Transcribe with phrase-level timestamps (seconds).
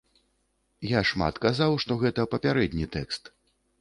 [0.91, 3.23] Я шмат казаў, што гэта папярэдні тэкст.